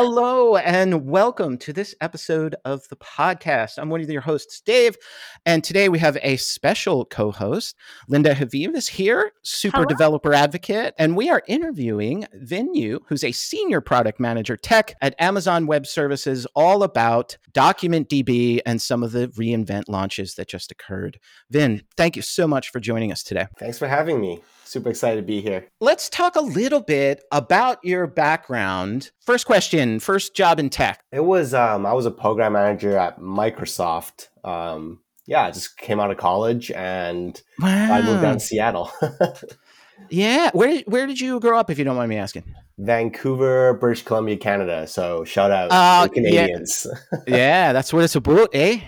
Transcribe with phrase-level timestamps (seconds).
[0.00, 3.78] Hello and welcome to this episode of the podcast.
[3.78, 4.96] I'm one of your hosts, Dave,
[5.44, 7.74] and today we have a special co-host.
[8.06, 9.86] Linda Haviv is here, super Hello.
[9.88, 15.66] developer advocate, and we are interviewing Vin who's a senior product manager tech at Amazon
[15.66, 21.18] Web Services, all about Document DB and some of the reInvent launches that just occurred.
[21.50, 23.48] Vin, thank you so much for joining us today.
[23.58, 24.42] Thanks for having me.
[24.68, 25.66] Super excited to be here.
[25.80, 29.12] Let's talk a little bit about your background.
[29.24, 31.02] First question, first job in tech.
[31.12, 34.28] It was um, I was a program manager at Microsoft.
[34.44, 37.92] Um, yeah, I just came out of college and Wow.
[37.94, 38.90] I moved down to Seattle,
[40.10, 40.50] Yeah.
[40.52, 42.44] Where where did you grow up if you don't mind me asking?
[42.78, 44.86] Vancouver, British Columbia, Canada.
[44.86, 46.30] So shout out Oh, to yeah.
[46.46, 46.86] Canadians.
[47.26, 48.80] yeah, that's what it's about, eh?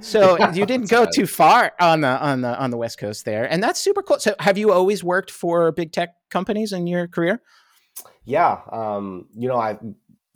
[0.00, 3.50] So you didn't go too far on the on the on the west coast there.
[3.50, 4.18] And that's super cool.
[4.18, 7.40] So have you always worked for big tech companies in your career?
[8.24, 9.78] yeah, um, you know I.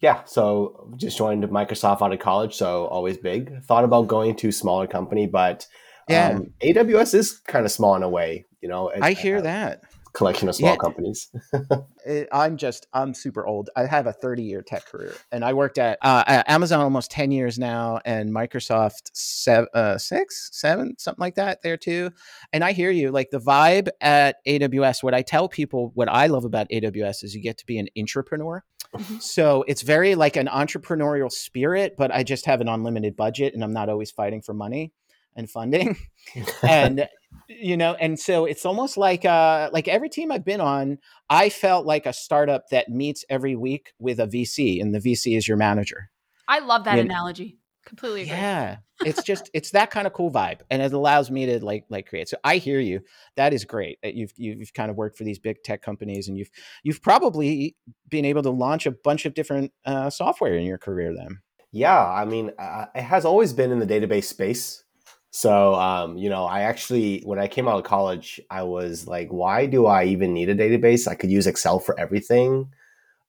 [0.00, 3.62] Yeah, so just joined Microsoft out of college, so always big.
[3.64, 5.66] Thought about going to a smaller company, but
[6.08, 6.30] Yeah.
[6.30, 8.46] um, AWS is kind of small in a way.
[8.62, 9.82] You know, I hear a that.
[10.12, 10.76] collection of small Yeah.
[10.76, 11.28] companies.
[12.08, 13.68] Uh, I'm just I'm super old.
[13.76, 17.10] I have a 30 year tech career, and I worked at, uh, at Amazon almost
[17.10, 22.10] 10 years now, and Microsoft seven, uh, six, seven, something like that there too.
[22.54, 23.10] And I hear you.
[23.10, 25.02] Like the vibe at AWS.
[25.02, 27.88] What I tell people, what I love about AWS is you get to be an
[27.98, 28.64] entrepreneur.
[28.96, 29.22] Mhm.
[29.22, 33.62] So it's very like an entrepreneurial spirit, but I just have an unlimited budget, and
[33.62, 34.92] I'm not always fighting for money
[35.36, 35.96] and funding
[36.64, 37.08] and
[37.46, 40.98] you know and so it's almost like uh like every team i've been on
[41.28, 45.36] i felt like a startup that meets every week with a vc and the vc
[45.36, 46.10] is your manager
[46.48, 47.04] I love that Yeah.
[47.04, 47.59] analogy.
[47.84, 48.32] Completely agree.
[48.34, 51.84] yeah it's just it's that kind of cool vibe and it allows me to like
[51.88, 53.00] like create so i hear you
[53.36, 56.36] that is great that you've you've kind of worked for these big tech companies and
[56.36, 56.50] you've
[56.82, 57.74] you've probably
[58.08, 61.40] been able to launch a bunch of different uh, software in your career then
[61.72, 64.82] Yeah, I mean, uh, it has always been in the database space.
[65.30, 69.28] So, um, you know, I actually, when I came out of college, I was like,
[69.28, 71.06] why do I even need a database?
[71.06, 72.72] I could use Excel for everything.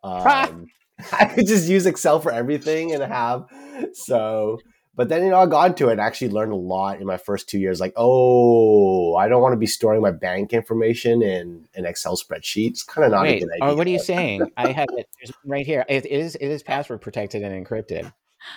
[0.03, 0.65] Um,
[1.11, 3.45] I could just use Excel for everything and have
[3.93, 4.59] so.
[4.93, 7.15] But then, you know, I got into it and actually learned a lot in my
[7.15, 7.79] first two years.
[7.79, 12.71] Like, oh, I don't want to be storing my bank information in an Excel spreadsheet.
[12.71, 13.75] It's kind of not a good idea.
[13.75, 14.51] what are you saying?
[14.57, 15.85] I have it there's right here.
[15.87, 18.11] It, it is it is password protected and encrypted.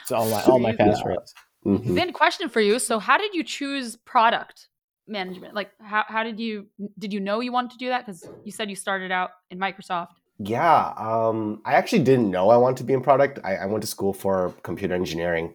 [0.06, 0.80] So all my all my Sweet.
[0.80, 0.92] Yeah.
[0.92, 1.34] passwords.
[1.64, 1.94] Mhm.
[1.94, 2.78] Then question for you.
[2.78, 4.68] So how did you choose product
[5.06, 5.54] management?
[5.54, 6.66] Like how, how did you
[6.98, 8.04] did you know you wanted to do that?
[8.04, 10.08] Because you said you started out in Microsoft.
[10.38, 13.38] Yeah, um, I actually didn't know I wanted to be in product.
[13.44, 15.54] I, I went to school for computer engineering.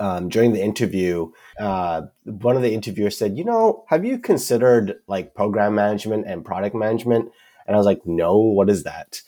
[0.00, 4.96] Um, during the interview, uh, one of the interviewers said, "You know, have you considered
[5.08, 7.30] like program management and product management?"
[7.66, 9.22] And I was like, "No, what is that?"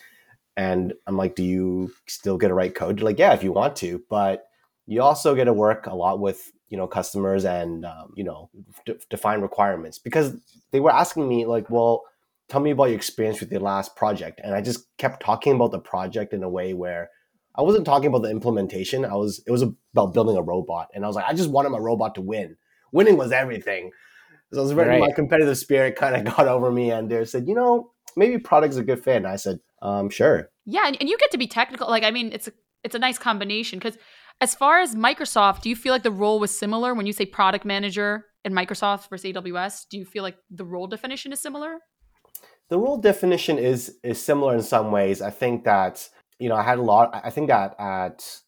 [0.56, 3.53] And I'm like, "Do you still get to write code?" They're like, "Yeah, if you
[3.53, 4.47] want to, but
[4.87, 8.50] you also get to work a lot with you know customers and um, you know
[8.87, 10.34] d- define requirements." Because
[10.73, 12.05] they were asking me like, "Well."
[12.54, 15.72] Tell me about your experience with your last project and i just kept talking about
[15.72, 17.10] the project in a way where
[17.56, 21.04] i wasn't talking about the implementation i was it was about building a robot and
[21.04, 22.56] i was like i just wanted my robot to win
[22.93, 23.91] winning was everything
[24.53, 27.48] so I was ready, my competitive spirit kind of got over me and they said
[27.48, 31.09] you know maybe product's a good fit and i said um sure Yeah, and, and
[31.09, 31.88] you get to be technical.
[31.88, 33.78] Like I mean, it's a it's a nice combination.
[33.78, 33.98] Because
[34.41, 37.26] as far as Microsoft, do you feel like the role was similar when you say
[37.26, 39.87] product manager in Microsoft versus AWS?
[39.91, 41.79] Do you feel like the role definition is similar?
[42.70, 45.20] The role definition is is similar in some ways.
[45.22, 46.08] I think that
[46.38, 47.11] you know I had a lot.
[47.25, 48.40] I think that at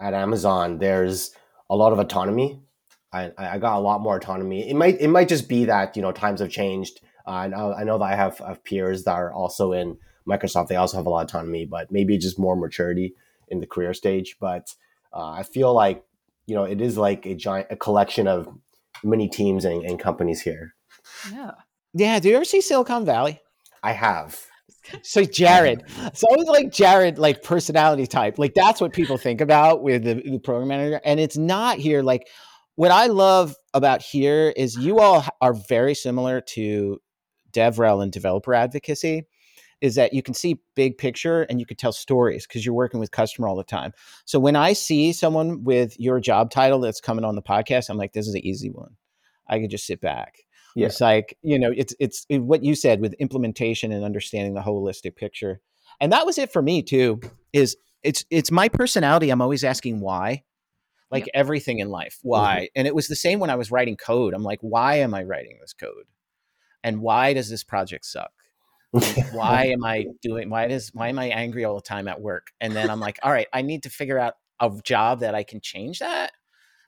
[0.00, 1.32] at Amazon there's
[1.70, 2.60] a lot of autonomy.
[3.12, 4.68] I, I got a lot more autonomy.
[4.68, 7.00] It might it might just be that you know times have changed.
[7.26, 9.96] Uh, I know I know that I have, have peers that are also in
[10.28, 10.68] Microsoft.
[10.68, 13.14] They also have a lot of autonomy, but maybe just more maturity
[13.48, 14.36] in the career stage.
[14.38, 14.74] But
[15.12, 16.04] uh, I feel like
[16.46, 18.48] you know it is like a giant a collection of
[19.02, 20.74] many teams and, and companies here.
[21.32, 21.52] Yeah.
[21.94, 23.40] Yeah, do you ever see Silicon Valley?
[23.82, 24.40] I have.
[25.02, 28.38] So Jared, so it's always like Jared, like personality type.
[28.38, 32.02] Like that's what people think about with the, the program manager, and it's not here.
[32.02, 32.28] Like
[32.76, 37.00] what I love about here is you all are very similar to
[37.52, 39.26] DevRel and developer advocacy.
[39.80, 42.98] Is that you can see big picture and you can tell stories because you're working
[42.98, 43.92] with customer all the time.
[44.24, 47.96] So when I see someone with your job title that's coming on the podcast, I'm
[47.96, 48.96] like, this is an easy one.
[49.46, 50.38] I could just sit back.
[50.76, 50.86] Yeah.
[50.86, 54.60] It's like, you know, it's it's it- what you said with implementation and understanding the
[54.60, 55.60] holistic picture.
[56.00, 57.20] And that was it for me too.
[57.52, 59.30] Is it's it's my personality.
[59.30, 60.44] I'm always asking why.
[61.10, 62.18] Like everything in life.
[62.18, 62.28] Mm-hmm.
[62.28, 62.68] Why?
[62.76, 64.34] And it was the same when I was writing code.
[64.34, 66.04] I'm like, why am I writing this code?
[66.84, 68.30] And why does this project suck?
[69.32, 72.48] why am I doing why does why am I angry all the time at work?
[72.60, 75.44] And then I'm like, all right, I need to figure out a job that I
[75.44, 76.32] can change that.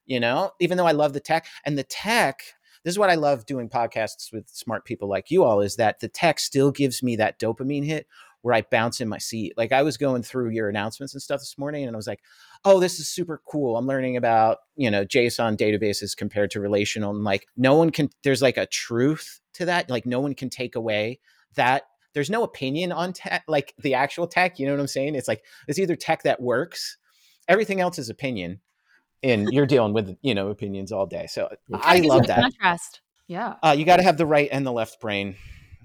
[0.07, 2.43] You know, even though I love the tech and the tech,
[2.85, 6.01] this is what I love doing podcasts with smart people like you all is that
[6.01, 8.07] the tech still gives me that dopamine hit
[8.43, 9.53] where I bounce in my seat.
[9.57, 12.21] Like I was going through your announcements and stuff this morning and I was like,
[12.65, 13.77] "Oh, this is super cool.
[13.77, 18.09] I'm learning about, you know, JSON databases compared to relational." And like no one can
[18.25, 19.91] there's like a truth to that.
[19.91, 21.21] Like no one can take away
[21.57, 21.83] that
[22.15, 25.15] there's no opinion on tech like the actual tech, you know what I'm saying?
[25.15, 26.97] It's like it's either tech that works,
[27.49, 28.61] everything else is opinion.
[29.23, 31.27] And you're dealing with, you know, opinions all day.
[31.27, 32.41] So I love that.
[32.41, 33.01] Contrast.
[33.27, 33.57] Yeah.
[33.63, 35.37] Uh, you got to have the right and the left brain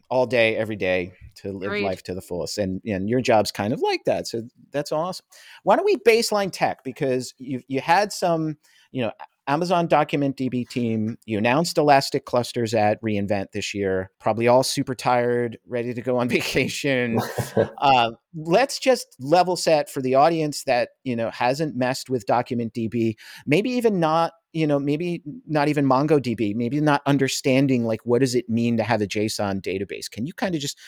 [0.10, 1.84] all day, every day to live Agreed.
[1.84, 2.58] life to the fullest.
[2.58, 4.28] And and your job's kind of like that.
[4.28, 5.26] So that's awesome.
[5.64, 6.84] Why don't we baseline tech?
[6.84, 8.58] Because you you had some,
[8.92, 9.12] you know,
[9.47, 14.09] Amazon Document DB team, you announced Elastic clusters at reInvent this year.
[14.19, 17.19] Probably all super tired, ready to go on vacation.
[17.56, 22.74] uh, let's just level set for the audience that you know hasn't messed with Document
[22.74, 23.15] DB,
[23.45, 28.33] maybe even not you know maybe not even mongodb maybe not understanding like what does
[28.33, 30.80] it mean to have a json database can you kind of just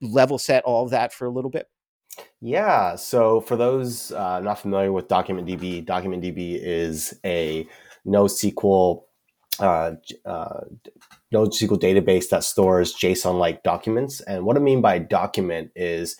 [0.00, 1.68] level set all of that for a little bit
[2.40, 7.64] yeah so for those uh, not familiar with documentdb documentdb is a
[8.06, 9.02] NoSQL
[9.60, 9.92] uh,
[10.24, 10.60] uh,
[11.32, 14.20] NoSQL database that stores JSON-like documents.
[14.22, 16.16] And what I mean by document is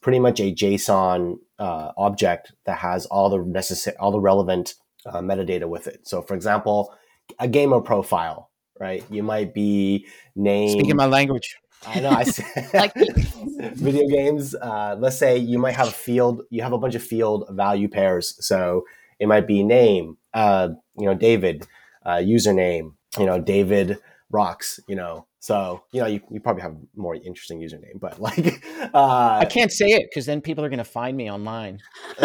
[0.00, 4.74] pretty much a JSON uh, object that has all the necessary, all the relevant
[5.06, 6.06] uh, metadata with it.
[6.06, 6.94] So, for example,
[7.38, 9.04] a gamer profile, right?
[9.10, 10.06] You might be
[10.36, 10.72] named.
[10.72, 11.56] Speaking my language.
[11.86, 12.10] I know.
[12.10, 12.24] I
[12.74, 12.94] like
[13.74, 14.54] video games.
[14.54, 16.42] Uh, let's say you might have a field.
[16.50, 18.36] You have a bunch of field value pairs.
[18.44, 18.84] So
[19.18, 21.66] it might be name, uh, you know, David,
[22.04, 23.98] uh, username, you know, David
[24.30, 25.26] rocks, you know.
[25.40, 28.64] So, you know, you, you probably have more interesting username, but like,
[28.94, 31.80] uh, I can't say it because then people are going to find me online.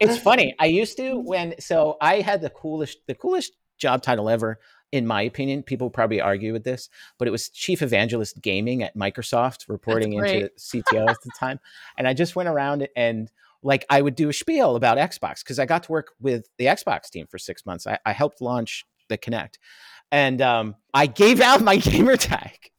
[0.00, 0.54] it's funny.
[0.58, 4.58] I used to when, so I had the coolest, the coolest job title ever
[4.92, 8.94] in my opinion, people probably argue with this, but it was chief evangelist gaming at
[8.94, 11.58] Microsoft, reporting into CTO at the time.
[11.96, 13.30] And I just went around and
[13.62, 16.66] like I would do a spiel about Xbox because I got to work with the
[16.66, 17.86] Xbox team for six months.
[17.86, 19.54] I, I helped launch the Kinect,
[20.10, 22.70] and um, I gave out my gamer tag.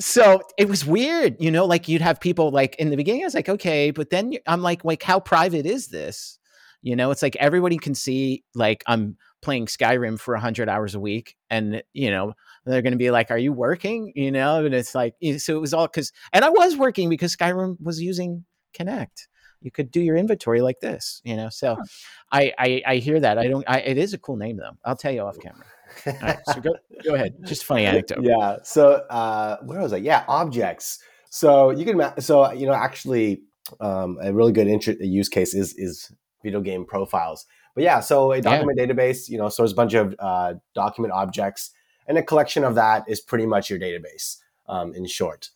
[0.00, 1.66] so it was weird, you know.
[1.66, 4.62] Like you'd have people like in the beginning, I was like, okay, but then I'm
[4.62, 6.38] like, like how private is this?
[6.82, 11.00] You know, it's like everybody can see like I'm playing Skyrim for 100 hours a
[11.00, 12.32] week and you know
[12.66, 15.60] they're going to be like are you working you know and it's like so it
[15.60, 19.28] was all cuz and I was working because Skyrim was using Kinect
[19.60, 21.84] you could do your inventory like this you know so huh.
[22.30, 23.38] I, I, I hear that.
[23.38, 24.76] I don't I, it is a cool name though.
[24.84, 25.64] I'll tell you off camera.
[26.06, 26.74] All right so go
[27.04, 27.34] go ahead.
[27.44, 28.22] Just funny anecdote.
[28.22, 29.96] Yeah so uh where was i?
[29.96, 31.00] Yeah objects.
[31.30, 33.42] So you can so you know actually
[33.80, 36.12] um, a really good int- use case is is
[36.42, 37.46] video game profiles.
[37.74, 38.86] But yeah so a document yeah.
[38.86, 41.70] database you know stores a bunch of uh, document objects
[42.06, 44.38] and a collection of that is pretty much your database
[44.68, 45.50] um, in short.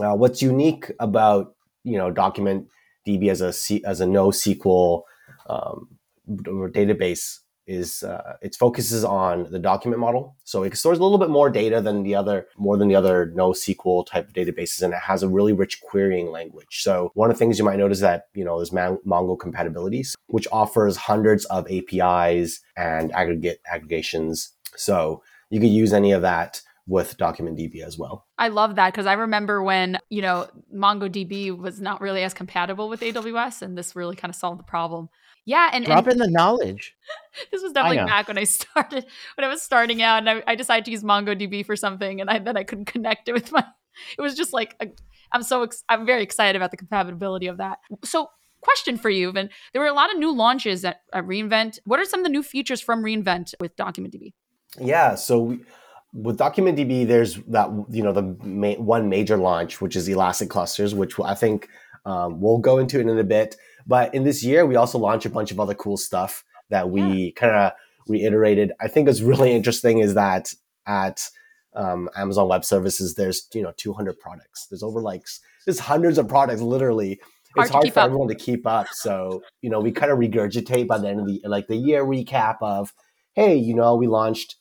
[0.00, 2.68] Uh, what's unique about you know document
[3.06, 3.48] DB as a
[3.86, 5.02] as a NoSQL
[5.48, 5.88] um,
[6.28, 11.30] database is uh, it focuses on the document model, so it stores a little bit
[11.30, 15.00] more data than the other more than the other NoSQL type of databases, and it
[15.00, 16.82] has a really rich querying language.
[16.82, 20.14] So one of the things you might notice that you know is Man- Mongo compatibilities,
[20.26, 24.52] which offers hundreds of APIs and aggregate aggregations.
[24.76, 28.26] So you could use any of that with DocumentDB as well.
[28.38, 32.88] I love that because I remember when, you know, MongoDB was not really as compatible
[32.88, 35.08] with AWS and this really kind of solved the problem.
[35.44, 36.94] Yeah, and drop and in the knowledge.
[37.52, 39.04] this was definitely back when I started
[39.36, 42.30] when I was starting out and I, I, decided to use MongoDB for something and
[42.30, 43.64] I then I couldn't connect it with my
[44.18, 44.86] it was just like uh,
[45.32, 47.78] i am so ex- I'm very excited about the compatibility of that.
[48.04, 48.28] So
[48.60, 49.50] question for you, Vin.
[49.72, 51.80] There were a lot of new launches at, at reInvent.
[51.84, 54.32] What are some of the new features from reInvent with DocumentDB?
[54.78, 55.60] Yeah, so we,
[56.12, 60.94] with DocumentDB, there's that you know the ma- one major launch, which is Elastic clusters,
[60.94, 61.68] which I think
[62.04, 63.56] um, we'll go into it in a bit.
[63.86, 67.02] But in this year, we also launched a bunch of other cool stuff that we
[67.02, 67.30] yeah.
[67.34, 67.72] kind of
[68.06, 68.72] reiterated.
[68.80, 70.54] I think what's really interesting is that
[70.86, 71.28] at
[71.74, 74.66] um, Amazon Web Services, there's you know 200 products.
[74.66, 75.24] There's over like
[75.64, 76.60] there's hundreds of products.
[76.60, 77.20] Literally,
[77.54, 78.06] hard it's hard for up.
[78.06, 78.88] everyone to keep up.
[78.92, 82.04] So you know, we kind of regurgitate by the end of the like the year
[82.04, 82.92] recap of,
[83.34, 84.56] hey, you know, we launched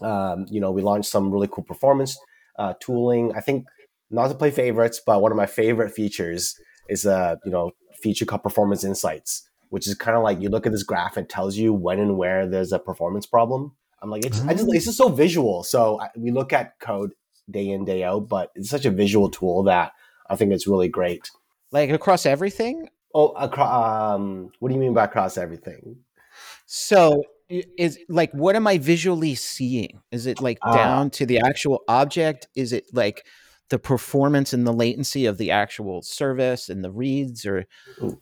[0.00, 2.18] um, you know, we launched some really cool performance
[2.58, 3.32] uh, tooling.
[3.36, 3.66] I think
[4.10, 6.58] not to play favorites, but one of my favorite features
[6.88, 10.66] is a you know feature called Performance Insights, which is kind of like you look
[10.66, 13.72] at this graph and tells you when and where there's a performance problem.
[14.02, 15.62] I'm like, it's, I just, it's just so visual.
[15.62, 17.12] So I, we look at code
[17.48, 19.92] day in day out, but it's such a visual tool that
[20.28, 21.30] I think it's really great.
[21.70, 22.88] Like across everything?
[23.14, 25.98] Oh, across, um, what do you mean by across everything?
[26.66, 27.22] So
[27.52, 30.00] is like what am I visually seeing?
[30.10, 32.48] Is it like uh, down to the actual object?
[32.54, 33.26] Is it like
[33.68, 37.46] the performance and the latency of the actual service and the reads?
[37.46, 37.64] Or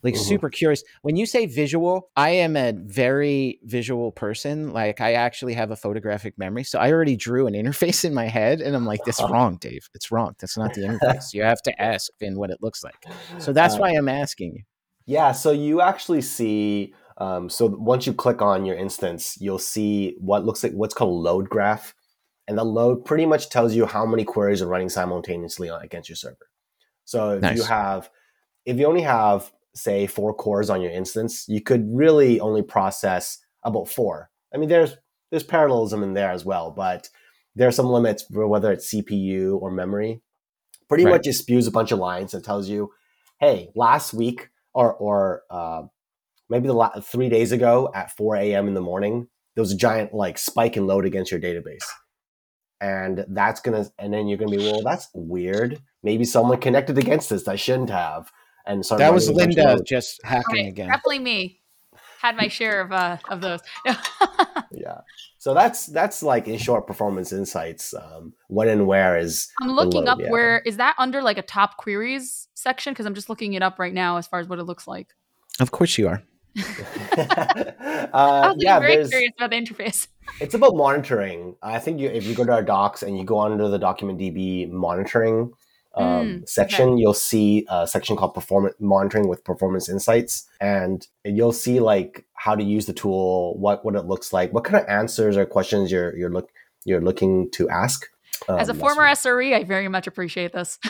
[0.01, 0.23] like mm-hmm.
[0.23, 0.83] super curious.
[1.01, 4.73] When you say visual i am a very visual person.
[4.73, 6.63] Like i actually have a photographic memory.
[6.63, 9.57] So i already drew an interface in my head and i'm like this is wrong
[9.61, 9.89] dave.
[9.93, 10.35] It's wrong.
[10.39, 11.33] That's not the interface.
[11.33, 13.05] You have to ask Vin what it looks like.
[13.39, 14.63] So that's uh, why i'm asking you.
[15.05, 20.15] yeah so you actually see um, so once you click on your instance you'll see
[20.19, 21.93] what looks like what's called load graph
[22.51, 26.17] and the load pretty much tells you how many queries are running simultaneously against your
[26.17, 26.49] server.
[27.05, 27.57] So if nice.
[27.57, 28.09] you have,
[28.65, 33.37] if you only have say four cores on your instance, you could really only process
[33.63, 34.29] about four.
[34.53, 34.97] I mean, there's
[35.29, 37.07] there's parallelism in there as well, but
[37.55, 40.21] there are some limits for whether it's CPU or memory.
[40.89, 41.11] Pretty right.
[41.11, 42.91] much it spews a bunch of lines that tells you,
[43.39, 45.83] hey, last week or or uh,
[46.51, 48.67] maybe the la- three days ago at 4 a.m.
[48.67, 51.85] in the morning, there was a giant like spike in load against your database.
[52.79, 55.79] And that's gonna and then you're gonna be well that's weird.
[56.03, 58.31] Maybe someone connected against this that shouldn't have
[58.65, 60.87] and so that was linda just hacking again.
[60.87, 61.61] definitely me.
[62.19, 63.61] Had my share of uh of those.
[64.73, 65.01] Yeah.
[65.37, 70.07] So that's that's like in short performance insights um when and where is i'm looking
[70.07, 70.29] up yeah.
[70.29, 72.93] where is that under like a top queries section?
[72.93, 75.09] Because i'm just looking it up right now as far as what it looks like.
[75.59, 76.23] Of course you are
[78.13, 80.07] uh, yeah, very curious about the interface.
[80.39, 81.55] it's about monitoring.
[81.61, 84.19] I think you, if you go to our docs and you go under the document
[84.19, 85.53] DB monitoring
[85.95, 87.01] um, mm, section, okay.
[87.01, 92.55] you'll see a section called performance monitoring with performance insights, and you'll see like how
[92.55, 95.91] to use the tool, what what it looks like, what kind of answers or questions
[95.91, 96.49] you're you're look
[96.85, 98.09] you're looking to ask.
[98.47, 100.79] Um, As a former SRE, I very much appreciate this.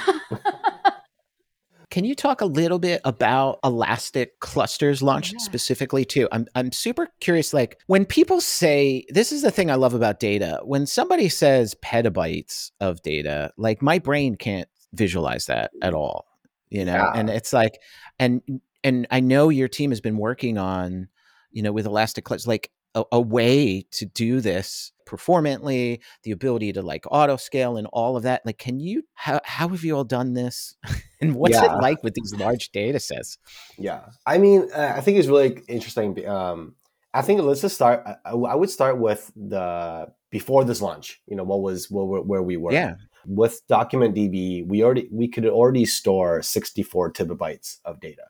[1.91, 5.39] Can you talk a little bit about Elastic Clusters launch yeah.
[5.39, 6.27] specifically too?
[6.31, 7.53] I'm I'm super curious.
[7.53, 10.61] Like when people say this is the thing I love about data.
[10.63, 16.25] When somebody says petabytes of data, like my brain can't visualize that at all.
[16.69, 17.11] You know, yeah.
[17.13, 17.77] and it's like,
[18.17, 18.41] and
[18.83, 21.09] and I know your team has been working on,
[21.51, 26.73] you know, with Elastic Clusters, like a, a, way to do this performantly, the ability
[26.73, 28.41] to like auto scale and all of that.
[28.45, 30.75] Like, can you how how have you all done this,
[31.21, 31.73] and what's yeah.
[31.73, 33.37] it like with these large data sets?
[33.77, 36.27] Yeah, I mean, uh, I think it's really interesting.
[36.27, 36.75] Um,
[37.13, 38.03] I think let's just start.
[38.05, 41.21] I, I, would start with the before this launch.
[41.27, 42.71] You know, what was where, where we were.
[42.71, 42.95] Yeah.
[43.27, 48.23] With Document DB, we already we could already store 64 terabytes of data.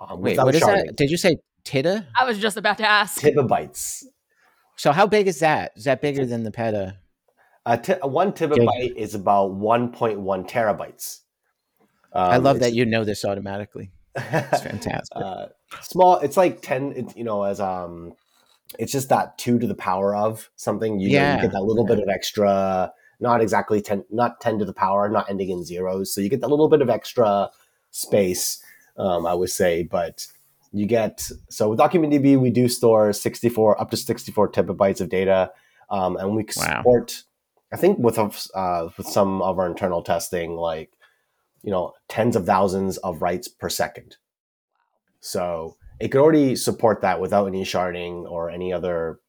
[0.00, 0.86] Um, Wait, what is sharding.
[0.86, 0.96] that?
[0.96, 2.06] Did you say Tita?
[2.18, 3.20] I was just about to ask.
[3.20, 4.04] Tebibytes.
[4.76, 5.72] So how big is that?
[5.76, 6.98] Is that bigger than the peta?
[7.64, 11.20] Uh, t- one tebibyte is about 1.1 terabytes.
[12.12, 13.90] Um, I love that you know this automatically.
[14.14, 15.16] It's fantastic.
[15.16, 15.46] uh,
[15.80, 16.18] small.
[16.18, 16.92] It's like ten.
[16.92, 18.12] It, you know, as um,
[18.78, 21.00] it's just that two to the power of something.
[21.00, 21.36] You, yeah.
[21.36, 22.92] know, you get that little bit of extra.
[23.20, 24.04] Not exactly ten.
[24.10, 25.08] Not ten to the power.
[25.08, 26.14] Not ending in zeros.
[26.14, 27.50] So you get that little bit of extra
[27.90, 28.62] space.
[28.98, 30.26] Um, I would say, but
[30.72, 35.50] you get so with DocumentDB we do store 64 up to 64 terabytes of data,
[35.90, 36.78] um, and we wow.
[36.78, 37.22] support.
[37.72, 40.90] I think with uh, with some of our internal testing, like
[41.62, 44.16] you know, tens of thousands of writes per second.
[45.20, 49.20] So it could already support that without any sharding or any other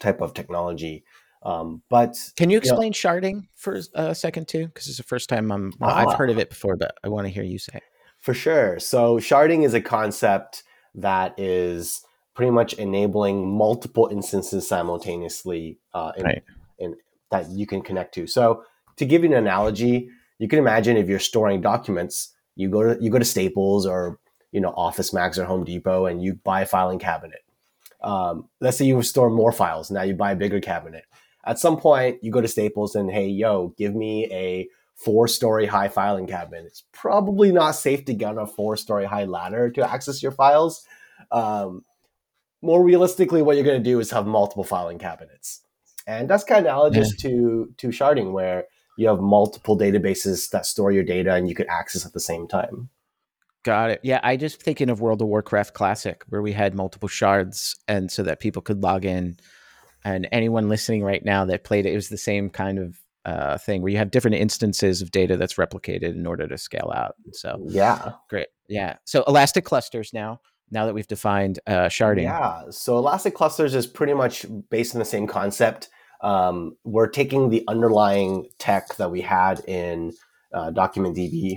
[0.00, 1.04] type of technology.
[1.42, 4.66] Um, but can you explain you know, sharding for a second too?
[4.66, 5.72] Because it's the first time I'm.
[5.78, 7.72] Well, I've heard of it before, but I want to hear you say.
[7.74, 7.82] It.
[8.18, 8.80] For sure.
[8.80, 10.64] So sharding is a concept
[10.94, 12.02] that is
[12.34, 16.44] pretty much enabling multiple instances simultaneously uh, in, right.
[16.78, 16.96] in,
[17.30, 18.26] that you can connect to.
[18.26, 18.62] So
[18.96, 23.02] to give you an analogy, you can imagine if you're storing documents, you go to
[23.02, 24.18] you go to Staples or
[24.52, 27.40] you know Office Max or Home Depot and you buy a filing cabinet.
[28.02, 29.90] Um, let's say you store more files.
[29.90, 31.04] Now you buy a bigger cabinet.
[31.44, 34.68] At some point, you go to Staples and hey, yo, give me a
[35.04, 36.64] four story high filing cabinet.
[36.66, 40.32] It's probably not safe to get on a four story high ladder to access your
[40.32, 40.84] files.
[41.30, 41.84] Um,
[42.62, 45.62] more realistically, what you're going to do is have multiple filing cabinets.
[46.06, 47.30] And that's kind of analogous yeah.
[47.30, 48.64] to, to sharding, where
[48.96, 52.48] you have multiple databases that store your data and you could access at the same
[52.48, 52.88] time.
[53.64, 54.00] Got it.
[54.02, 58.10] Yeah, I just thinking of World of Warcraft Classic, where we had multiple shards, and
[58.10, 59.36] so that people could log in.
[60.04, 63.58] And anyone listening right now that played it, it was the same kind of uh,
[63.58, 67.14] thing where you have different instances of data that's replicated in order to scale out.
[67.32, 68.48] So yeah, great.
[68.68, 68.96] Yeah.
[69.04, 70.40] So elastic clusters now.
[70.70, 72.24] Now that we've defined uh, sharding.
[72.24, 72.70] Yeah.
[72.70, 75.88] So elastic clusters is pretty much based on the same concept.
[76.20, 80.12] um, we're taking the underlying tech that we had in
[80.52, 81.56] uh, DocumentDB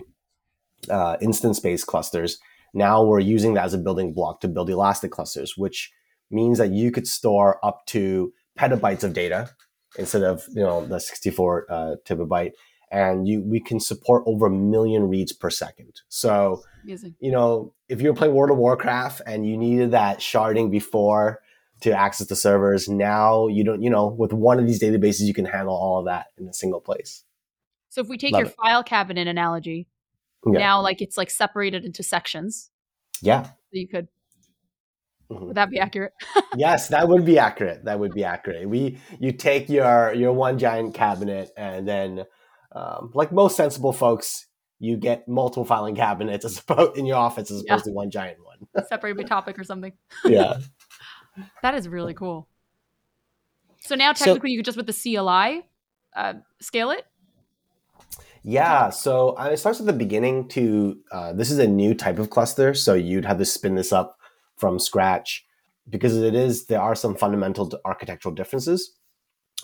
[0.90, 2.40] uh, instance-based clusters.
[2.74, 5.92] Now we're using that as a building block to build elastic clusters, which
[6.30, 9.50] means that you could store up to petabytes of data
[9.98, 12.52] instead of you know the 64 uh, terabyte
[12.92, 17.16] and you we can support over a million reads per second so Amazing.
[17.20, 21.40] you know if you're playing world of warcraft and you needed that sharding before
[21.82, 25.34] to access the servers now you don't you know with one of these databases you
[25.34, 27.24] can handle all of that in a single place
[27.90, 28.56] So if we take Love your it.
[28.56, 29.88] file cabinet analogy,
[30.46, 30.60] Yeah.
[30.60, 32.70] now like it's like separated into sections.
[33.22, 34.08] yeah So you could
[35.32, 35.48] Mhm.
[35.48, 36.14] would that be accurate?
[36.58, 40.58] yes that would be accurate that would be accurate we you take your your one
[40.60, 42.26] giant cabinet and then
[42.74, 44.48] um, like most sensible folks
[44.80, 47.74] you get multiple filing cabinets as opposed in your office as Yeah.
[47.74, 49.94] opposed to one giant one Separate by topic or something.
[50.26, 50.58] yeah
[51.62, 52.48] That is really cool.
[53.80, 55.64] So now So- technically you could just with the CLI
[56.16, 57.06] uh, scale it.
[58.44, 62.18] Yeah, so uh, it starts at the beginning to uh, this is a new type
[62.20, 64.18] of cluster, so you'd have to spin this up
[64.62, 65.46] from scratch
[65.90, 68.94] because it is there are some fundamental architectural differences.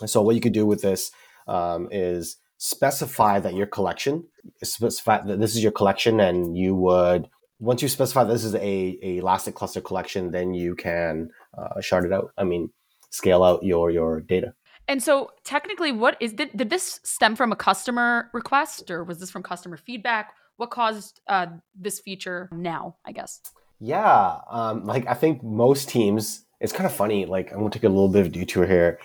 [0.04, 1.10] So what you could do with this
[1.46, 4.24] um, is specify that your collection
[4.62, 7.28] specify that this is your collection, and you would
[7.60, 12.04] once you specify this is a, a elastic cluster collection, then you can uh, shard
[12.04, 12.30] it out.
[12.36, 12.70] I mean,
[13.10, 14.54] scale out your your data.
[14.90, 19.18] And so technically what is did, did this stem from a customer request or was
[19.20, 20.32] this from customer feedback?
[20.56, 21.46] What caused uh,
[21.78, 23.40] this feature now, I guess?
[23.80, 26.44] Yeah, um, like I think most teams.
[26.60, 27.26] It's kind of funny.
[27.26, 28.98] Like I'm gonna take a little bit of detour here.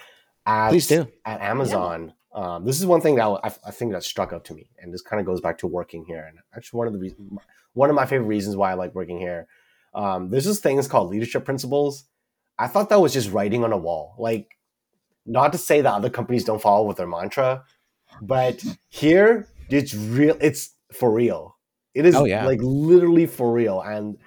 [0.45, 1.07] At, Please do.
[1.25, 4.53] At Amazon, um, this is one thing that I, I think that struck out to
[4.53, 6.25] me, and this kind of goes back to working here.
[6.27, 7.39] And actually, one of the reasons,
[7.73, 9.47] one of my favorite reasons why I like working here.
[9.93, 12.05] Um, there's this things called leadership principles.
[12.57, 14.15] I thought that was just writing on a wall.
[14.17, 14.57] Like,
[15.25, 17.63] not to say that other companies don't follow with their mantra,
[18.21, 20.35] but here it's real.
[20.41, 21.55] It's for real.
[21.93, 22.45] It is Oh, yeah.
[22.45, 23.81] like literally for real.
[23.81, 24.17] And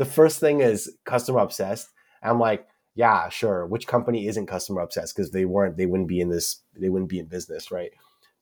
[0.00, 1.90] the first thing is customer obsessed.
[2.22, 3.66] I'm like, yeah, sure.
[3.66, 5.14] Which company isn't customer obsessed?
[5.14, 7.90] Because they weren't, they wouldn't be in this, they wouldn't be in business, right?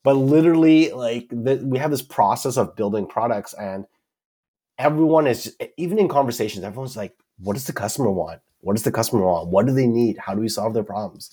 [0.04, 3.86] But literally, like the, we have this process of building products, and
[4.78, 8.40] everyone is even in conversations, everyone's like, "What does the customer want?
[8.60, 9.48] What does the customer want?
[9.48, 10.16] What do they need?
[10.18, 11.32] How do we solve their problems?"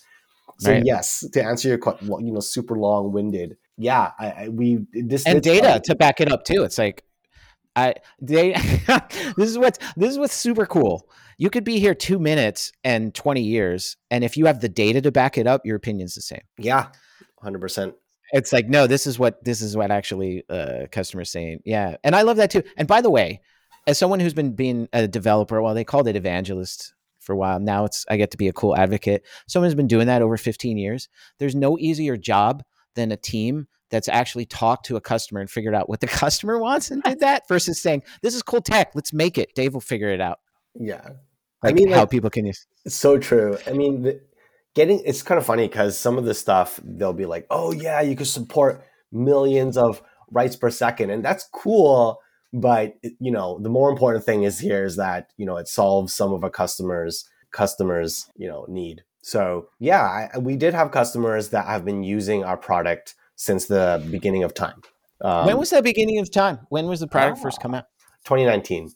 [0.58, 0.82] So Right.
[0.84, 1.78] yes, to answer your
[2.20, 6.20] you know super long winded, yeah, I, I we this and did data to back
[6.20, 6.64] it up too.
[6.64, 7.04] It's like
[7.76, 8.52] I they
[9.36, 11.08] this is what's this is what's super cool.
[11.38, 15.02] You could be here two minutes and twenty years, and if you have the data
[15.02, 16.40] to back it up, your opinion's the same.
[16.58, 16.88] yeah,
[17.40, 17.94] hundred percent.
[18.32, 21.60] It's like no, this is what this is what actually uh, customers saying.
[21.64, 22.62] Yeah, and I love that too.
[22.76, 23.42] And by the way,
[23.86, 27.60] as someone who's been being a developer, well, they called it evangelist for a while.
[27.60, 29.24] Now it's I get to be a cool advocate.
[29.46, 31.08] Someone who's been doing that over 15 years.
[31.38, 32.62] There's no easier job
[32.94, 36.58] than a team that's actually talked to a customer and figured out what the customer
[36.58, 38.92] wants and did that versus saying, "This is cool tech.
[38.94, 39.54] Let's make it.
[39.54, 40.38] Dave will figure it out."
[40.78, 41.08] Yeah,
[41.62, 42.66] Like mean, how like- people can use.
[42.84, 43.58] It's so true.
[43.66, 44.20] I mean, the,
[44.74, 48.00] getting it's kind of funny because some of the stuff they'll be like, "Oh yeah,
[48.00, 52.18] you can support millions of writes per second, and that's cool."
[52.52, 56.14] But you know, the more important thing is here is that you know it solves
[56.14, 59.02] some of a customers customers you know need.
[59.22, 64.06] So yeah, I, we did have customers that have been using our product since the
[64.10, 64.80] beginning of time.
[65.22, 66.58] Um, when was the beginning of time?
[66.68, 67.84] When was the product first come out?
[68.24, 68.90] 2019?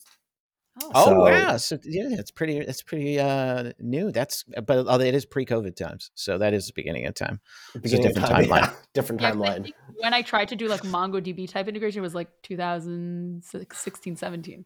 [0.95, 1.57] Oh So- wow!
[1.59, 2.57] So yeah, it's pretty.
[2.59, 4.11] It's pretty uh, new.
[4.13, 7.41] That's but uh, it is pre-COVID times, so that is the beginning of time.
[7.81, 8.61] Beginning of different time, timeline.
[8.63, 9.63] yeah, different Yeah, 'cause I timeline.
[9.65, 14.65] think when I tried to do like MongoDB type integration it was like 2016, 17.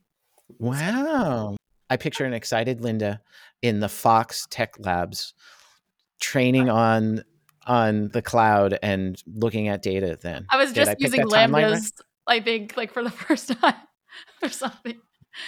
[0.59, 1.57] Wow!
[1.91, 3.21] I picture an excited Linda
[3.63, 5.35] in the Fox Tech Labs,
[6.21, 7.25] training on
[7.67, 10.19] on the cloud and looking at data.
[10.21, 11.83] Then I was Did just pick using that timeline right?
[12.27, 13.75] I think, like for the first time
[14.43, 14.97] or something.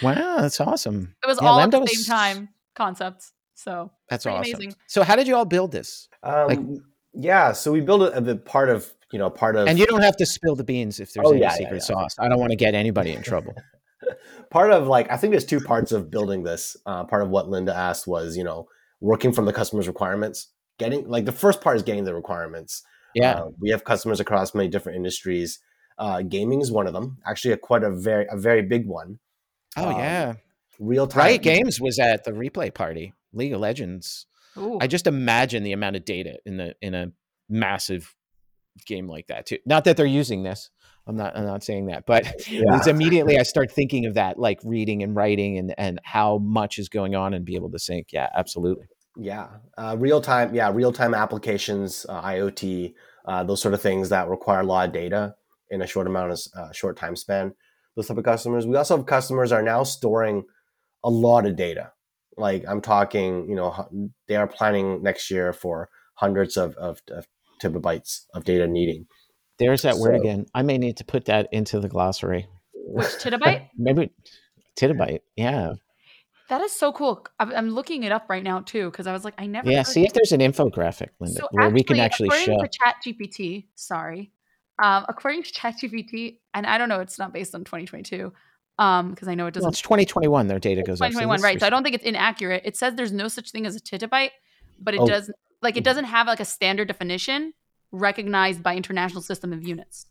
[0.01, 1.15] Wow, that's awesome.
[1.23, 3.31] It was Yeah, all Lambda at the was- same time concepts.
[3.55, 4.53] So That's awesome.
[4.53, 4.75] amazing.
[4.87, 6.07] So how did you all build this?
[6.21, 6.59] Um, Like-
[7.13, 10.03] yeah, so we built a, a part of you know part of And you don't
[10.03, 11.81] have to spill the beans if there's Oh, any yeah, yeah, secret yeah.
[11.83, 12.15] sauce.
[12.19, 13.55] I don't want to get anybody in trouble.
[14.51, 16.77] part of like I think there's two parts of building this.
[16.85, 18.67] Uh, part of what Linda asked was you know
[18.99, 22.83] working from the customer's requirements, getting like the first part is getting the requirements.
[23.15, 23.33] Yeah.
[23.33, 25.59] Uh, we have customers across many different industries.
[25.97, 27.17] Uh, gaming is one of them.
[27.25, 29.19] Actually, a quite a very a very big one.
[29.77, 30.33] oh um, yeah.
[30.79, 33.13] Real time Riot Games was at the replay party.
[33.33, 34.27] League of Legends.
[34.57, 34.77] ooh.
[34.79, 37.07] I just imagine the amount of data in the in a
[37.49, 38.13] massive
[38.85, 39.57] game like that too.
[39.65, 40.69] Not that they're using this.
[41.07, 42.61] I'm not I'm not saying that, but Yeah.
[42.77, 46.77] it's immediately I start thinking of that, like reading and writing and and how much
[46.77, 48.09] is going on and be able to sync.
[48.11, 48.85] Yeah, absolutely.
[49.19, 50.53] Yeah, uh, real time.
[50.53, 52.93] Yeah, real time applications, uh, IoT,
[53.25, 55.35] uh, those sort of things that require a lot of data
[55.69, 57.53] in a short amount of uh, short time span.
[57.95, 58.67] Those type of customers.
[58.67, 60.45] We also have customers are now storing
[61.03, 61.91] a lot of data.
[62.37, 67.25] Like I'm talking, you know, they are planning next year for hundreds of, of, of
[67.61, 69.07] terabytes of data needing.
[69.57, 70.45] There's that so, word again.
[70.53, 72.47] I may need to put that into the glossary.
[72.73, 73.69] Which terabyte?
[73.77, 74.11] Maybe
[74.79, 75.21] terabyte.
[75.35, 75.73] Yeah.
[76.49, 77.25] That is so cool.
[77.39, 79.69] I'm looking it up right now too because I was like, I never.
[79.69, 82.63] Yeah, see if there's an infographic, Linda, so where actually, we can actually according show.
[82.63, 84.31] To Chat GPT, sorry,
[84.81, 88.31] um, according to Chat GPT, and I don't know, it's not based on 2022,
[88.79, 89.65] um, because I know it doesn't.
[89.65, 90.47] Well, it's 2021.
[90.47, 91.59] Their data goes 2021, right?
[91.59, 92.61] So I don't think it's inaccurate.
[92.63, 94.31] It says there's no such thing as a terabyte,
[94.79, 95.07] but it oh.
[95.07, 95.29] does
[95.61, 97.53] like it doesn't have like a standard definition
[97.91, 100.05] recognized by international system of units.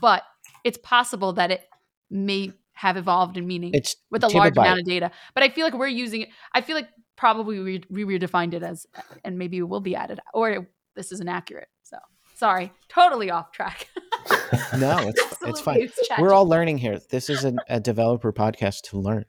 [0.00, 0.22] But
[0.64, 1.62] it's possible that it
[2.10, 5.10] may have evolved in meaning it's with a large amount of data.
[5.34, 6.28] But I feel like we're using it.
[6.52, 8.86] I feel like probably we, we redefined it as,
[9.24, 11.68] and maybe it will be added, or it, this is inaccurate.
[11.82, 11.96] So
[12.34, 13.88] sorry, totally off track.
[14.78, 15.90] no, it's it's fine.
[16.18, 17.00] We're all learning here.
[17.10, 19.24] This is an, a developer podcast to learn.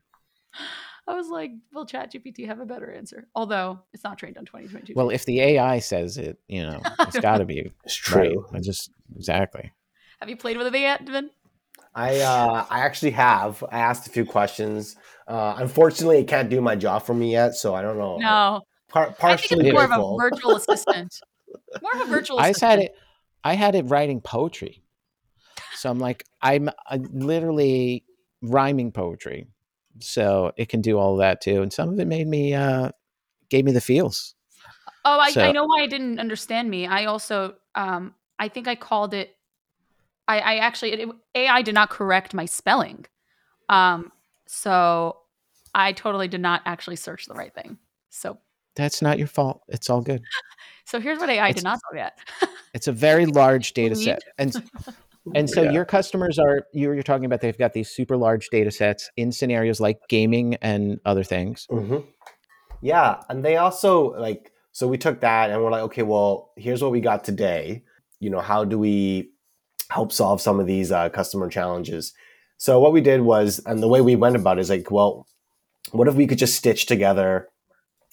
[1.07, 3.29] I was like, will ChatGPT have a better answer?
[3.33, 4.93] Although it's not trained on 2022.
[4.93, 7.71] Well, if the AI says it, you know, it's got to be.
[7.85, 8.45] It's true.
[8.51, 8.57] Right.
[8.57, 9.71] I just exactly.
[10.19, 11.29] Have you played with it yet, Devin?
[11.97, 13.63] I uh, I actually have.
[13.71, 14.95] I asked a few questions.
[15.27, 18.17] Uh, unfortunately, it can't do my job for me yet, so I don't know.
[18.17, 21.19] No, Par- partially I think it's more of a virtual assistant.
[21.81, 22.39] More of a virtual.
[22.39, 22.95] I had it.
[23.43, 24.83] I had it writing poetry,
[25.73, 28.05] so I'm like, I'm, I'm literally
[28.43, 29.47] rhyming poetry,
[29.99, 31.63] so it can do all that too.
[31.63, 32.91] And some of it made me, uh,
[33.49, 34.35] gave me the feels.
[35.03, 36.85] Oh, I, so, I know why it didn't understand me.
[36.85, 39.36] I also, um, I think I called it
[40.27, 43.05] I, I actually it, AI did not correct my spelling,
[43.69, 44.11] um,
[44.45, 45.17] so
[45.73, 47.77] I totally did not actually search the right thing.
[48.09, 48.37] So
[48.75, 49.61] that's not your fault.
[49.67, 50.21] It's all good.
[50.85, 52.17] so here's what AI it's, did not do yet.
[52.73, 54.55] it's a very large data set, and
[55.35, 55.71] and so yeah.
[55.71, 59.31] your customers are you're, you're talking about they've got these super large data sets in
[59.31, 61.67] scenarios like gaming and other things.
[61.71, 62.07] Mm-hmm.
[62.81, 66.83] Yeah, and they also like so we took that and we're like, okay, well, here's
[66.83, 67.83] what we got today.
[68.19, 69.31] You know, how do we
[69.89, 72.13] help solve some of these uh, customer challenges.
[72.57, 75.27] So what we did was, and the way we went about it is like, well,
[75.91, 77.47] what if we could just stitch together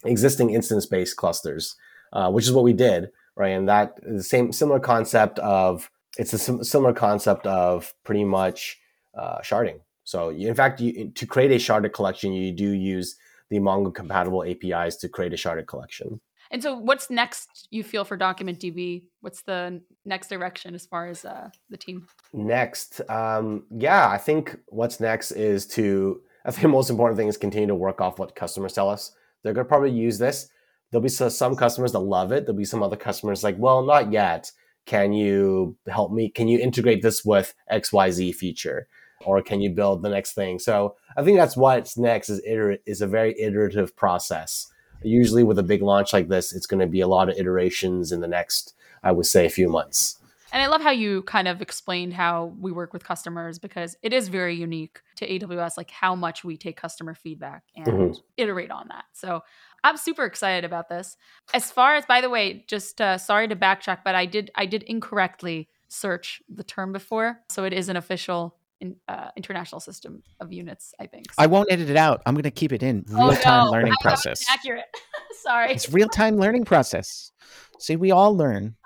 [0.05, 1.77] existing instance-based clusters,
[2.13, 3.49] uh, which is what we did, right?
[3.49, 8.79] And that the same similar concept of it's a sim- similar concept of pretty much
[9.19, 9.81] uh, sharding.
[10.05, 13.17] So you, in fact, you, to create a sharded collection, you do use
[13.51, 16.21] the Mongo compatible APIs to create a sharded collection.
[16.55, 17.67] And so, what's next?
[17.73, 19.03] You feel for Document DB?
[19.23, 22.07] What's the next direction as far as uh, the team?
[22.33, 26.21] Next, um, yeah, I think what's next is to.
[26.45, 29.11] I think most important thing is continue to work off what customers tell us.
[29.43, 30.49] They're gonna probably use this.
[30.93, 32.47] There'll be some customers that love it.
[32.47, 34.53] There'll be some other customers like, well, not yet.
[34.87, 36.29] Can you help me?
[36.29, 38.87] Can you integrate this with X Y Z feature?
[39.27, 40.59] or can you build the next thing?
[40.59, 44.67] So I think that's what's next is iter- is a very iterative process
[45.05, 48.13] usually with a big launch like this, it's going to be a lot of iterations
[48.13, 50.19] in the next, I would say, a few months.
[50.53, 54.13] And I love how you kind of explained how we work with customers because it
[54.13, 58.13] is very unique to AWS, like how much we take customer feedback and mm-hmm.
[58.37, 59.05] iterate on that.
[59.15, 59.43] So
[59.83, 61.17] I'm super excited about this.
[61.53, 64.67] As far as, by the way, just uh, sorry to backtrack, but I did I
[64.67, 70.23] did incorrectly search the term before, so it is an official in, uh, international system
[70.41, 70.95] of units.
[70.99, 71.33] I think.
[71.33, 71.37] So.
[71.39, 72.23] I won't edit it out.
[72.27, 73.71] I'm going to keep it in real time oh, no.
[73.73, 74.43] learning process.
[74.51, 74.85] Accurate.
[75.43, 75.73] Sorry.
[75.73, 77.33] It's real time learning process.
[77.79, 78.77] See, we all learn.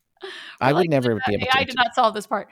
[0.60, 1.58] I would never be able to.
[1.58, 2.48] I did not solve this part.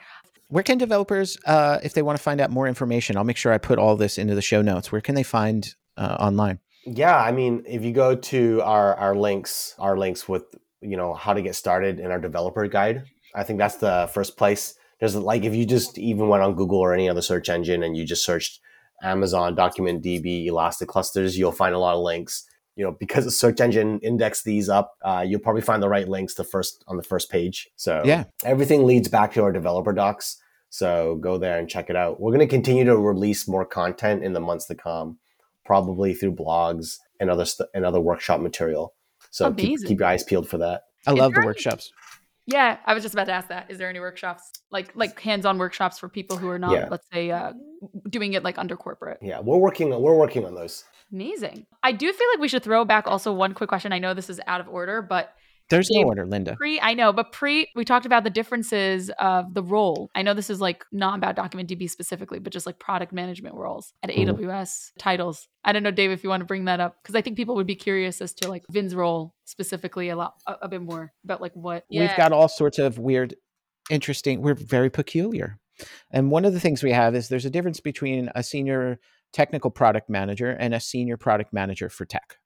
[0.49, 3.51] Where can developers, uh, if they want to find out more information, I'll make sure
[3.51, 4.91] I put all this into the show notes.
[4.91, 6.59] Where can they find uh, online?
[6.85, 10.43] Yeah, I mean, if you go to our our links, our links with
[10.81, 14.37] you know how to get started in our developer guide, I think that's the first
[14.37, 17.83] place there's like if you just even went on Google or any other search engine
[17.83, 18.61] and you just searched
[19.01, 22.45] Amazon Document DB Elastic clusters, you'll find a lot of links.
[22.77, 26.07] You know, because the search engine index these up, uh, you'll probably find the right
[26.07, 27.67] links the first on the first page.
[27.75, 30.37] So yeah, everything leads back to our developer docs.
[30.69, 32.21] So go there and check it out.
[32.21, 35.19] We're going to continue to release more content in the months to come,
[35.65, 38.93] probably through blogs and other st- and other workshop material.
[39.31, 40.83] So keep, keep your eyes peeled for that.
[41.05, 41.91] I love the workshops.
[42.45, 43.71] Yeah, I was just about to ask that.
[43.71, 46.87] Is there any workshops like like hands-on workshops for people who are not, yeah.
[46.89, 47.53] let's say, uh,
[48.09, 49.19] doing it like under corporate?
[49.21, 49.93] Yeah, we're working.
[49.93, 50.83] on We're working on those.
[51.11, 51.65] Amazing.
[51.83, 53.93] I do feel like we should throw back also one quick question.
[53.93, 55.33] I know this is out of order, but
[55.69, 56.55] There's no order, Linda.
[56.55, 60.09] Pre, I know, but pre, we talked about the differences of the role.
[60.13, 63.55] I know this is like not about Document DB specifically, but just like product management
[63.55, 64.27] roles at Mhm.
[64.29, 65.47] AWS titles.
[65.63, 67.55] I don't know, Dave, if you want to bring that up because I think people
[67.55, 71.13] would be curious as to like Vin's role specifically a lot, a, a bit more
[71.23, 71.85] about like what.
[71.89, 73.35] We've got all sorts of weird,
[73.89, 74.41] interesting.
[74.41, 75.59] We're very peculiar.
[76.11, 78.99] And one of the things we have is there's a difference between a senior
[79.31, 82.37] technical product manager and a senior product manager for tech.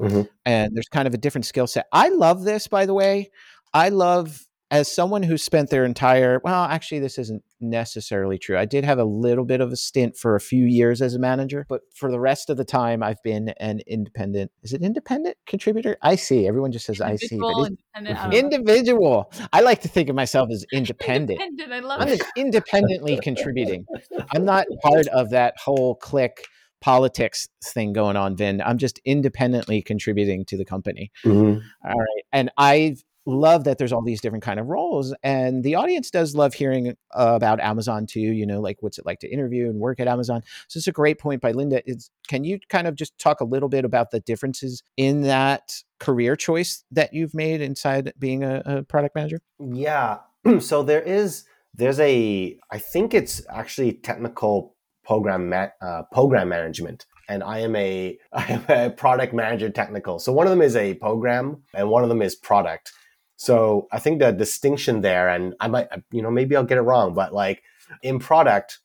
[0.00, 0.28] Mhm.
[0.44, 1.86] And there's kind of a different skill set.
[1.92, 3.30] I love this, by the way.
[3.72, 8.58] I love, as someone who spent their entire, well, actually, this isn't necessarily true.
[8.58, 11.18] I did have a little bit of a stint for a few years as a
[11.18, 15.36] manager, but for the rest of the time, I've been an independent, is it independent
[15.46, 15.96] contributor?
[16.02, 16.46] I see.
[16.46, 17.38] Everyone just says I see.
[17.38, 19.32] But Individual, it's I individual.
[19.52, 21.40] I like to think of myself as independent.
[21.40, 22.22] Independent, I love I'm it.
[22.36, 23.86] independently contributing.
[24.34, 26.44] I'm not part of that whole clique
[26.86, 28.62] politics thing going on, Vin.
[28.64, 31.10] I'm just independently contributing to the company.
[31.24, 31.60] Mhm.
[31.84, 32.22] All right.
[32.32, 32.94] And I
[33.26, 36.90] love that there's all these different kind of roles and the audience does love hearing
[36.90, 40.06] uh, about Amazon too, you know, like what's it like to interview and work at
[40.06, 40.42] Amazon.
[40.68, 41.82] So it's a great point by Linda.
[41.90, 45.82] Is can you kind of just talk a little bit about the differences in that
[45.98, 49.40] career choice that you've made inside being a, a product manager?
[49.58, 50.18] Yeah.
[50.60, 54.75] so there is there's a I think it's actually technical
[55.06, 60.18] program ma- uh, program management, and I am a I am a product manager technical.
[60.18, 62.92] So one of them is a program, and one of them is product.
[63.36, 66.82] So I think the distinction there, and I might you know maybe I'll get it
[66.82, 67.62] wrong, but like
[68.02, 68.80] in product,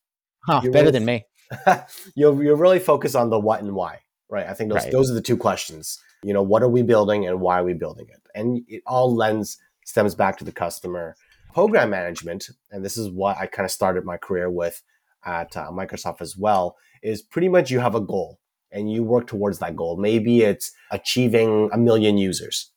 [0.47, 0.93] Huh, You're better right.
[0.93, 1.25] than me.
[2.15, 4.47] you'll you'll really focus on the what and why, right?
[4.47, 4.91] I think those Right.
[4.91, 5.99] those are the two questions.
[6.23, 8.21] You know, what are we building and why are we building it?
[8.35, 11.15] And it all lends stems back to the customer.
[11.53, 14.81] Program management, and this is what I kind of started my career with
[15.25, 18.39] at uh, Microsoft as well, is pretty much you have a goal
[18.71, 19.97] and you work towards that goal.
[19.97, 22.71] Maybe it's achieving a million users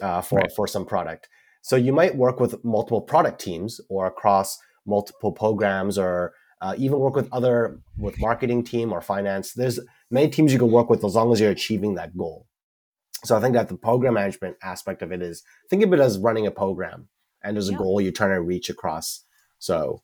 [0.00, 0.52] uh, for Right.
[0.54, 1.28] for some product.
[1.62, 6.32] So you might work with multiple product teams or across multiple programs or
[6.62, 9.78] uh, even work with other with marketing team or finance there's
[10.10, 12.46] many teams you can work with as long as you're achieving that goal
[13.24, 16.16] so i think that the program management aspect of it is think of it as
[16.18, 17.08] running a program
[17.44, 19.24] and there's a goal you're trying to reach across
[19.58, 20.02] so But-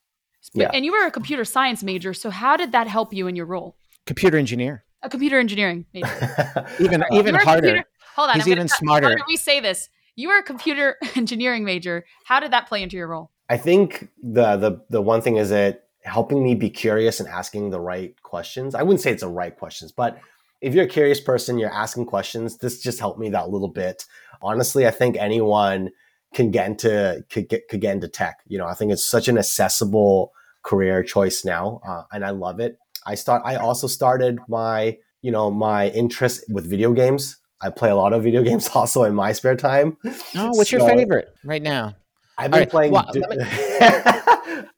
[0.55, 0.71] Yeah.
[0.75, 3.47] And you were a computer science major, so how did that help you in your
[3.47, 3.77] role?
[4.07, 4.85] Computer engineer.
[5.03, 6.67] A computer engineering major.
[6.81, 7.61] Even Uh, even You were a harder.
[7.69, 9.09] computer- Hold on, He's I'm gonna even smarter.
[9.09, 9.89] How did we say this?
[10.17, 12.05] You were a computer engineering major.
[12.25, 13.31] How did that play into your role?
[13.51, 17.71] i think the the the one thing is that helping me be curious and asking
[17.71, 20.17] the right questions i wouldn't say it's the right questions but
[20.61, 24.07] if you're a curious person you're asking questions this just helped me that little bit
[24.41, 25.91] honestly i think anyone
[26.35, 29.29] can get into could get could get into tech you know i think it's such
[29.29, 34.39] an accessible career choice now uh, and i love it i start i also started
[34.49, 38.69] my you know my interest with video games i play a lot of video games
[38.75, 39.97] also in my spare time
[40.37, 41.95] Oh, what's your favorite right now?
[42.39, 43.21] i've been right, playing well, Do-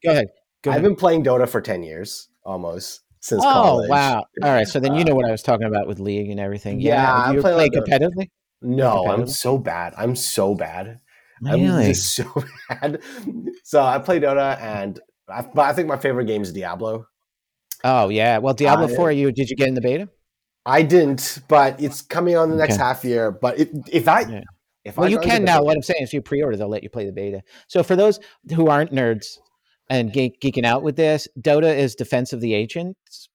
[0.04, 0.26] Go ahead.
[0.62, 4.24] Go i've been playing dota for 10 years almost since oh college wow!
[4.42, 6.38] All right, so then you Uh, know what I was talking about with league and
[6.38, 6.78] everything.
[6.80, 8.28] Yeah, Yeah, I you play play of- competitively.
[8.60, 11.00] no i'm so bad i'm so bad
[11.44, 11.84] Really?
[11.86, 13.00] I'm just so bad.
[13.64, 17.06] So I play Dota, and I, but I think my favorite game is Diablo.
[17.82, 18.38] Oh yeah.
[18.38, 19.12] Well, Diablo Uh, Four.
[19.12, 20.08] You did you get in the beta?
[20.66, 22.82] I didn't, but it's coming on the next Okay.
[22.82, 23.30] half year.
[23.30, 24.40] But it, if I, Yeah.
[24.84, 25.58] if Well, I you can now.
[25.58, 27.42] the- What I'm saying is, if you pre-order, they'll let you play the beta.
[27.68, 28.18] So for those
[28.54, 29.26] who aren't nerds
[29.90, 33.28] and geek, geeking out with this, Dota is Defense of the Ancients,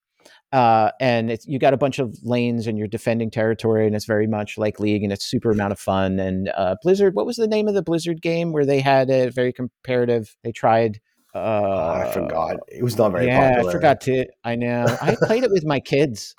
[0.51, 4.05] uh, and it's, you got a bunch of lanes and you're defending territory, and it's
[4.05, 6.19] very much like League, and it's super amount of fun.
[6.19, 9.29] And uh, Blizzard, what was the name of the Blizzard game where they had a
[9.29, 10.35] very comparative?
[10.43, 10.99] They tried.
[11.35, 12.55] Uh, Oh, I forgot.
[12.69, 13.43] It was not very popular.
[13.43, 13.69] yeah, popular.
[13.69, 14.25] I forgot to.
[14.43, 14.85] I know.
[14.99, 16.35] I played it with my kids.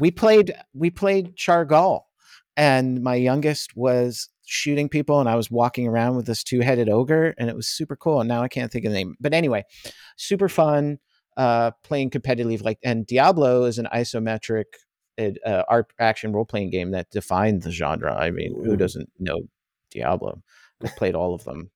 [0.00, 0.52] We played.
[0.72, 2.00] We played Cho'gall,
[2.56, 7.34] and my youngest was shooting people, and I was walking around with this two-headed ogre,
[7.38, 8.20] and it was super cool.
[8.20, 9.62] And now I can't think of the name, but anyway,
[10.16, 10.98] super fun.
[11.36, 14.64] Uh, playing competitively, like and Diablo is an isometric
[15.18, 18.14] uh, art action role playing game that defined the genre.
[18.14, 19.40] I mean, who doesn't know
[19.90, 20.42] Diablo?
[20.82, 21.70] I played all of them.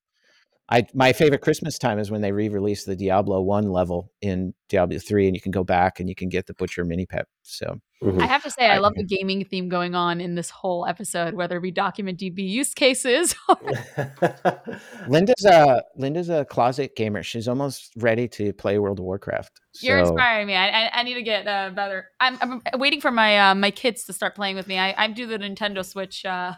[0.70, 4.98] I my favorite Christmas time is when they re-release the Diablo one level in Diablo
[4.98, 7.26] three, and you can go back and you can get the Butcher mini pet.
[7.42, 8.22] So Mhm.
[8.22, 10.86] I have to say, I I- love the gaming theme going on in this whole
[10.86, 13.34] episode, whether it be document DB use cases.
[15.08, 17.22] Linda's a Linda's a closet gamer.
[17.22, 19.60] She's almost ready to play World of Warcraft.
[19.80, 20.54] You're inspiring me.
[20.54, 22.08] I, I, I need to get uh, better.
[22.20, 24.78] I'm, I'm waiting for my uh, my kids to start playing with me.
[24.78, 26.24] I, I do the Nintendo Switch.
[26.24, 26.52] Uh,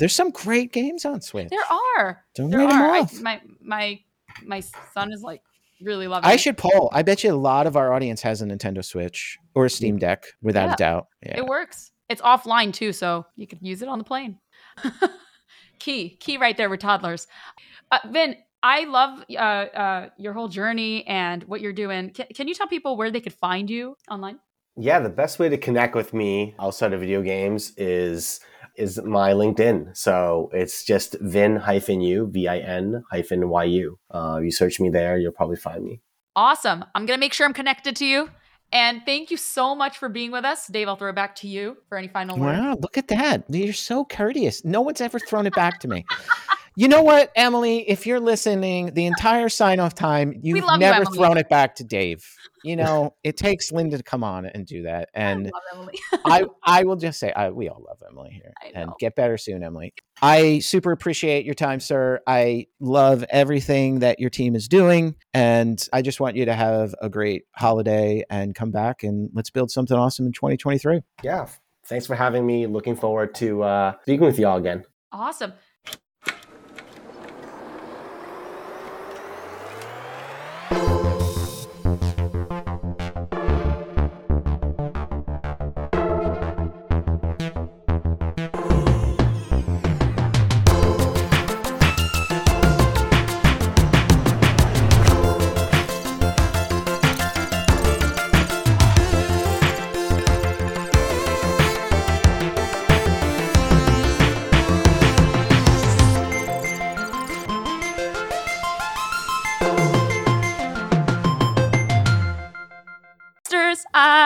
[0.00, 1.48] There's some great games on Switch.
[1.50, 1.60] there
[1.98, 2.24] are.
[2.34, 2.90] Don't There write 'em are.
[2.90, 3.20] I, off.
[3.20, 4.00] my my
[4.44, 4.60] my
[4.94, 5.42] son is like
[5.80, 6.28] really loving.
[6.28, 6.40] I it.
[6.40, 6.90] should poll.
[6.92, 9.98] I bet you a lot of our audience has a Nintendo Switch or a Steam
[9.98, 10.72] Deck, without Yeah.
[10.74, 11.06] a doubt.
[11.24, 11.38] Yeah.
[11.38, 11.92] It works.
[12.08, 14.38] It's offline too, so you could use it on the plane.
[15.78, 17.26] Key, key right there with toddlers.
[17.90, 22.10] Uh, Vin, I love uh, uh, your whole journey and what you're doing.
[22.10, 24.38] Can, can you tell people where they could find you online?
[24.76, 28.40] Yeah, the best way to connect with me outside of video games is
[28.76, 29.96] is my LinkedIn.
[29.96, 33.98] So it's just Vin hyphen Yu, V I N hyphen Y U.
[34.10, 36.00] Uh, you search me there, you'll probably find me.
[36.36, 36.84] Awesome.
[36.94, 38.30] I'm going to make sure I'm connected to you.
[38.72, 40.68] And thank you so much for being with us.
[40.68, 42.58] Dave, I'll throw it back to you for any final words.
[42.58, 43.44] Wow, look at that.
[43.48, 44.64] You're so courteous.
[44.64, 46.06] No one's ever thrown it back to me.
[46.80, 47.86] You know what, Emily?
[47.86, 51.18] If you're listening, the entire sign off time, you've love you, never Emily.
[51.18, 52.24] thrown it back to Dave.
[52.64, 55.10] You know, it takes Linda to come on and do that.
[55.12, 55.98] And I love Emily.
[56.24, 56.44] I,
[56.80, 58.54] I will just say, I, we all love Emily here.
[58.74, 59.92] And get better soon, Emily.
[60.22, 62.22] I super appreciate your time, sir.
[62.26, 65.16] I love everything that your team is doing.
[65.34, 69.50] And I just want you to have a great holiday and come back and let's
[69.50, 71.02] build something awesome in 2023.
[71.22, 71.46] Yeah.
[71.84, 72.66] Thanks for having me.
[72.66, 74.84] Looking forward to uh, speaking with you all again.
[75.12, 75.52] awesome.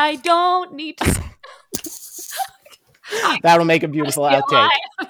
[0.04, 1.24] I don't need to.
[3.42, 4.42] That'll make a beautiful outtake.
[4.52, 5.06] I-